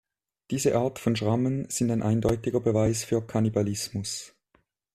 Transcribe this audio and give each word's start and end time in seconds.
Diese 0.49 0.75
Art 0.75 0.97
von 0.97 1.15
Schrammen 1.15 1.69
sind 1.69 1.91
ein 1.91 2.01
eindeutiger 2.01 2.59
Beweis 2.59 3.03
für 3.03 3.21
Kannibalismus. 3.21 4.33